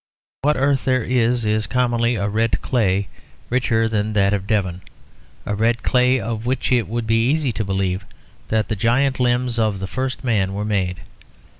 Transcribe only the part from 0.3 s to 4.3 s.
What earth there is is commonly a red clay richer than